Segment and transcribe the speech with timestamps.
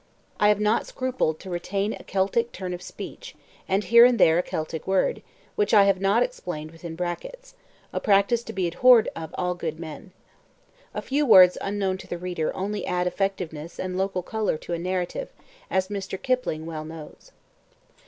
[0.39, 3.35] I have not scrupled to retain a Celtic turn of speech,
[3.67, 5.21] and here and there a Celtic word,
[5.55, 7.53] which I have not explained within brackets
[7.93, 10.11] a practice to be abhorred of all good men.
[10.95, 14.79] A few words unknown to the reader only add effectiveness and local colour to a
[14.79, 15.31] narrative,
[15.69, 16.19] as Mr.
[16.19, 17.31] Kipling well knows.